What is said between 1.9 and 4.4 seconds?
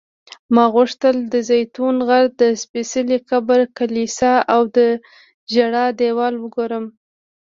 غر، د سپېڅلي قبر کلیسا